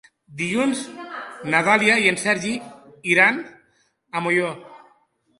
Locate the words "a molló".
4.19-4.49